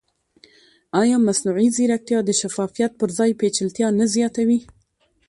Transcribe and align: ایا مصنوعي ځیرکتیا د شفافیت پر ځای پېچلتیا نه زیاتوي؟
ایا 1.01 1.17
مصنوعي 1.27 1.67
ځیرکتیا 1.75 2.19
د 2.25 2.29
شفافیت 2.41 2.91
پر 2.99 3.09
ځای 3.17 3.31
پېچلتیا 3.39 3.87
نه 3.99 4.05
زیاتوي؟ 4.15 4.59